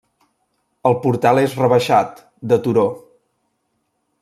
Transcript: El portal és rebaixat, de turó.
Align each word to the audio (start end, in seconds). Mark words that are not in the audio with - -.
El 0.89 0.95
portal 1.03 1.41
és 1.41 1.53
rebaixat, 1.59 2.23
de 2.53 2.61
turó. 2.65 2.87